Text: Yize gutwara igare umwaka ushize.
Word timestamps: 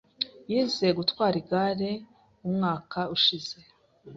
Yize 0.51 0.87
gutwara 0.97 1.35
igare 1.41 1.91
umwaka 2.47 2.99
ushize. 3.15 3.57